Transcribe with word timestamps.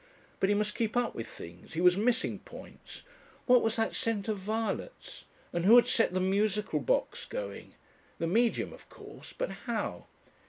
But 0.39 0.49
he 0.49 0.55
must 0.55 0.73
keep 0.73 0.97
up 0.97 1.13
with 1.13 1.27
things 1.27 1.75
he 1.75 1.79
was 1.81 1.95
missing 1.95 2.39
points. 2.39 3.03
What 3.45 3.61
was 3.61 3.75
that 3.75 3.93
scent 3.93 4.27
of 4.29 4.39
violets? 4.39 5.25
And 5.53 5.63
who 5.63 5.75
had 5.75 5.85
set 5.87 6.11
the 6.15 6.19
musical 6.19 6.79
box 6.79 7.23
going? 7.25 7.75
The 8.17 8.25
Medium, 8.25 8.73
of 8.73 8.89
course; 8.89 9.31
but 9.31 9.51
how? 9.51 10.07